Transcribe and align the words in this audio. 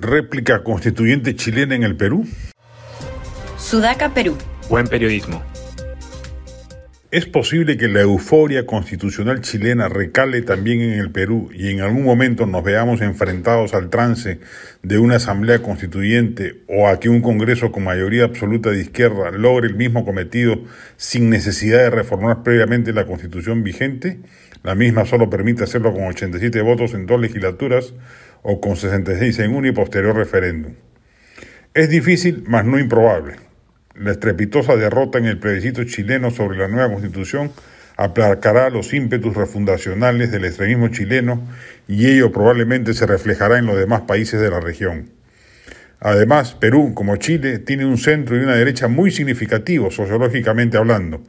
Réplica 0.00 0.62
constituyente 0.62 1.34
chilena 1.36 1.74
en 1.74 1.82
el 1.82 1.96
Perú? 1.96 2.26
Sudaca, 3.56 4.14
Perú. 4.14 4.36
Buen 4.68 4.86
periodismo. 4.86 5.42
¿Es 7.10 7.24
posible 7.24 7.78
que 7.78 7.88
la 7.88 8.02
euforia 8.02 8.66
constitucional 8.66 9.40
chilena 9.40 9.88
recale 9.88 10.42
también 10.42 10.82
en 10.82 10.98
el 10.98 11.10
Perú 11.10 11.48
y 11.54 11.70
en 11.70 11.80
algún 11.80 12.04
momento 12.04 12.44
nos 12.44 12.62
veamos 12.62 13.00
enfrentados 13.00 13.72
al 13.72 13.88
trance 13.88 14.40
de 14.82 14.98
una 14.98 15.16
asamblea 15.16 15.62
constituyente 15.62 16.64
o 16.68 16.86
a 16.86 17.00
que 17.00 17.08
un 17.08 17.22
Congreso 17.22 17.72
con 17.72 17.84
mayoría 17.84 18.24
absoluta 18.24 18.68
de 18.68 18.82
izquierda 18.82 19.30
logre 19.30 19.68
el 19.68 19.74
mismo 19.74 20.04
cometido 20.04 20.62
sin 20.98 21.30
necesidad 21.30 21.78
de 21.78 21.88
reformar 21.88 22.42
previamente 22.42 22.92
la 22.92 23.06
constitución 23.06 23.64
vigente? 23.64 24.18
La 24.62 24.74
misma 24.74 25.06
solo 25.06 25.30
permite 25.30 25.64
hacerlo 25.64 25.94
con 25.94 26.04
87 26.08 26.60
votos 26.60 26.92
en 26.92 27.06
dos 27.06 27.18
legislaturas 27.18 27.94
o 28.42 28.60
con 28.60 28.76
66 28.76 29.38
en 29.38 29.54
uno 29.54 29.66
y 29.66 29.72
posterior 29.72 30.14
referéndum. 30.14 30.74
Es 31.72 31.88
difícil, 31.88 32.44
mas 32.46 32.66
no 32.66 32.78
improbable. 32.78 33.47
La 33.98 34.12
estrepitosa 34.12 34.76
derrota 34.76 35.18
en 35.18 35.26
el 35.26 35.38
plebiscito 35.38 35.84
chileno 35.84 36.30
sobre 36.30 36.58
la 36.58 36.68
nueva 36.68 36.90
constitución 36.90 37.50
aplacará 37.96 38.70
los 38.70 38.94
ímpetus 38.94 39.34
refundacionales 39.34 40.30
del 40.30 40.44
extremismo 40.44 40.88
chileno 40.88 41.42
y 41.88 42.06
ello 42.06 42.30
probablemente 42.30 42.94
se 42.94 43.06
reflejará 43.06 43.58
en 43.58 43.66
los 43.66 43.76
demás 43.76 44.02
países 44.02 44.40
de 44.40 44.50
la 44.50 44.60
región. 44.60 45.10
Además, 46.00 46.54
Perú, 46.54 46.92
como 46.94 47.16
Chile, 47.16 47.58
tiene 47.58 47.84
un 47.84 47.98
centro 47.98 48.36
y 48.36 48.40
una 48.40 48.54
derecha 48.54 48.86
muy 48.86 49.10
significativo 49.10 49.90
sociológicamente 49.90 50.76
hablando, 50.76 51.22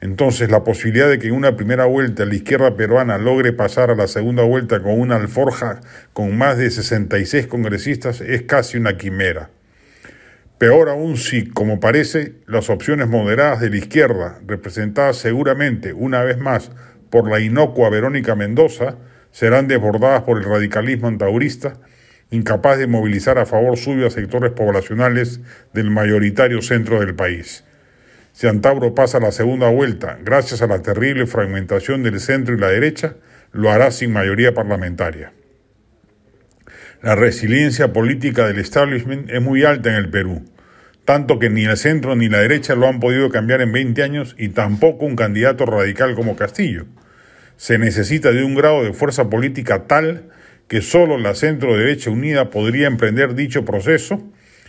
entonces, 0.00 0.48
la 0.50 0.62
posibilidad 0.62 1.08
de 1.08 1.18
que 1.18 1.26
en 1.28 1.34
una 1.34 1.56
primera 1.56 1.84
vuelta 1.86 2.24
la 2.24 2.34
izquierda 2.34 2.76
peruana 2.76 3.18
logre 3.18 3.52
pasar 3.52 3.90
a 3.90 3.96
la 3.96 4.06
segunda 4.06 4.44
vuelta 4.44 4.80
con 4.80 4.98
una 4.98 5.16
alforja 5.16 5.80
con 6.12 6.38
más 6.38 6.56
de 6.56 6.70
66 6.70 7.48
congresistas 7.48 8.20
es 8.20 8.42
casi 8.42 8.78
una 8.78 8.96
quimera. 8.96 9.50
Peor 10.58 10.88
aún 10.88 11.16
si, 11.16 11.46
como 11.46 11.78
parece, 11.78 12.34
las 12.46 12.68
opciones 12.68 13.06
moderadas 13.06 13.60
de 13.60 13.70
la 13.70 13.76
izquierda, 13.76 14.40
representadas 14.44 15.16
seguramente 15.16 15.92
una 15.92 16.24
vez 16.24 16.38
más 16.38 16.72
por 17.10 17.30
la 17.30 17.38
inocua 17.38 17.90
Verónica 17.90 18.34
Mendoza, 18.34 18.96
serán 19.30 19.68
desbordadas 19.68 20.22
por 20.22 20.38
el 20.38 20.44
radicalismo 20.44 21.06
antaurista, 21.06 21.74
incapaz 22.30 22.76
de 22.78 22.88
movilizar 22.88 23.38
a 23.38 23.46
favor 23.46 23.76
suyo 23.78 24.08
a 24.08 24.10
sectores 24.10 24.50
poblacionales 24.50 25.40
del 25.72 25.90
mayoritario 25.90 26.60
centro 26.60 26.98
del 26.98 27.14
país. 27.14 27.62
Si 28.32 28.48
Antauro 28.48 28.96
pasa 28.96 29.20
la 29.20 29.30
segunda 29.30 29.68
vuelta, 29.68 30.18
gracias 30.24 30.60
a 30.60 30.66
la 30.66 30.82
terrible 30.82 31.26
fragmentación 31.26 32.02
del 32.02 32.18
centro 32.18 32.54
y 32.54 32.58
la 32.58 32.68
derecha, 32.68 33.14
lo 33.52 33.70
hará 33.70 33.92
sin 33.92 34.12
mayoría 34.12 34.54
parlamentaria. 34.54 35.32
La 37.00 37.14
resiliencia 37.14 37.92
política 37.92 38.48
del 38.48 38.58
establishment 38.58 39.30
es 39.30 39.40
muy 39.40 39.62
alta 39.62 39.90
en 39.90 39.94
el 39.94 40.10
Perú, 40.10 40.42
tanto 41.04 41.38
que 41.38 41.48
ni 41.48 41.64
el 41.64 41.76
centro 41.76 42.16
ni 42.16 42.28
la 42.28 42.40
derecha 42.40 42.74
lo 42.74 42.88
han 42.88 42.98
podido 42.98 43.30
cambiar 43.30 43.60
en 43.60 43.70
20 43.70 44.02
años 44.02 44.34
y 44.36 44.48
tampoco 44.48 45.06
un 45.06 45.14
candidato 45.14 45.64
radical 45.64 46.16
como 46.16 46.34
Castillo. 46.34 46.86
Se 47.56 47.78
necesita 47.78 48.32
de 48.32 48.42
un 48.42 48.56
grado 48.56 48.82
de 48.82 48.92
fuerza 48.92 49.30
política 49.30 49.84
tal 49.84 50.24
que 50.66 50.82
solo 50.82 51.18
la 51.18 51.36
centro 51.36 51.76
derecha 51.76 52.10
unida 52.10 52.50
podría 52.50 52.88
emprender 52.88 53.36
dicho 53.36 53.64
proceso 53.64 54.20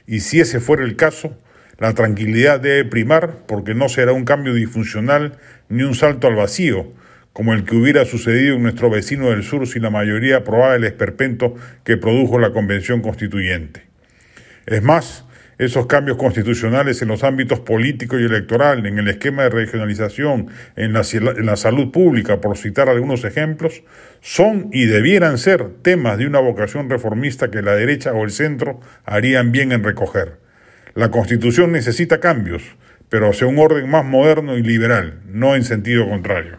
y 0.05 0.19
si 0.19 0.39
ese 0.39 0.59
fuera 0.59 0.83
el 0.83 0.95
caso, 0.95 1.35
la 1.79 1.95
tranquilidad 1.95 2.59
debe 2.59 2.85
primar 2.85 3.37
porque 3.47 3.73
no 3.73 3.89
será 3.89 4.13
un 4.13 4.25
cambio 4.25 4.53
disfuncional 4.53 5.39
ni 5.67 5.81
un 5.81 5.95
salto 5.95 6.27
al 6.27 6.35
vacío, 6.35 6.93
como 7.33 7.53
el 7.53 7.63
que 7.63 7.75
hubiera 7.75 8.05
sucedido 8.05 8.55
en 8.55 8.63
nuestro 8.63 8.89
vecino 8.89 9.29
del 9.29 9.43
sur 9.43 9.67
si 9.67 9.79
la 9.79 9.89
mayoría 9.89 10.37
aprobaba 10.37 10.75
el 10.75 10.83
esperpento 10.83 11.55
que 11.83 11.97
produjo 11.97 12.39
la 12.39 12.51
Convención 12.51 13.01
Constituyente. 13.01 13.83
Es 14.65 14.83
más, 14.83 15.25
esos 15.59 15.87
cambios 15.87 16.15
constitucionales 16.15 17.01
en 17.01 17.09
los 17.09 17.25
ámbitos 17.25 17.59
político 17.59 18.17
y 18.17 18.23
electoral, 18.23 18.85
en 18.85 18.97
el 18.97 19.09
esquema 19.09 19.43
de 19.43 19.49
regionalización, 19.49 20.47
en 20.77 20.93
la, 20.93 21.01
en 21.11 21.45
la, 21.45 21.57
salud 21.57 21.91
pública, 21.91 22.39
por 22.39 22.57
citar 22.57 22.87
algunos 22.87 23.25
ejemplos, 23.25 23.83
son 24.21 24.69
y 24.71 24.85
debieran 24.85 25.37
ser 25.37 25.67
temas 25.81 26.17
de 26.17 26.27
una 26.27 26.39
vocación 26.39 26.89
reformista 26.89 27.51
que 27.51 27.61
la 27.61 27.75
derecha 27.75 28.13
o 28.13 28.23
el 28.23 28.31
centro 28.31 28.79
harían 29.03 29.51
bien 29.51 29.73
en 29.73 29.83
recoger. 29.83 30.37
La 30.95 31.11
Constitución 31.11 31.73
necesita 31.73 32.21
cambios, 32.21 32.63
pero 33.09 33.29
hacia 33.29 33.47
un 33.47 33.59
orden 33.59 33.89
más 33.89 34.05
moderno 34.05 34.57
y 34.57 34.63
liberal, 34.63 35.19
no 35.27 35.57
en 35.57 35.65
sentido 35.65 36.07
contrario. 36.07 36.58